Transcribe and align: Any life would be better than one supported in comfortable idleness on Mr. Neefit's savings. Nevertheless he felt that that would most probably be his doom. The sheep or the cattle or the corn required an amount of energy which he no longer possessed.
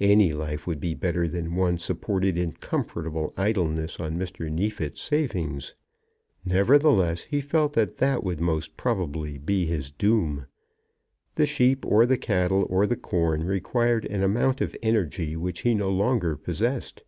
Any 0.00 0.32
life 0.32 0.68
would 0.68 0.78
be 0.78 0.94
better 0.94 1.26
than 1.26 1.56
one 1.56 1.76
supported 1.78 2.38
in 2.38 2.52
comfortable 2.52 3.34
idleness 3.36 3.98
on 3.98 4.16
Mr. 4.16 4.48
Neefit's 4.48 5.00
savings. 5.02 5.74
Nevertheless 6.44 7.24
he 7.24 7.40
felt 7.40 7.72
that 7.72 7.96
that 7.96 8.22
would 8.22 8.40
most 8.40 8.76
probably 8.76 9.36
be 9.36 9.66
his 9.66 9.90
doom. 9.90 10.46
The 11.34 11.44
sheep 11.44 11.84
or 11.84 12.06
the 12.06 12.18
cattle 12.18 12.68
or 12.70 12.86
the 12.86 12.94
corn 12.94 13.42
required 13.42 14.04
an 14.04 14.22
amount 14.22 14.60
of 14.60 14.76
energy 14.80 15.36
which 15.36 15.62
he 15.62 15.74
no 15.74 15.90
longer 15.90 16.36
possessed. 16.36 17.02